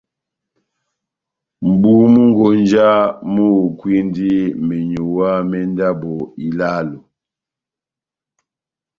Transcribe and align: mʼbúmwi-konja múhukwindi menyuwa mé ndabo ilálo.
mʼbúmwi-konja 1.67 2.87
múhukwindi 3.33 4.31
menyuwa 4.67 5.29
mé 5.49 5.59
ndabo 5.71 6.13
ilálo. 6.47 6.99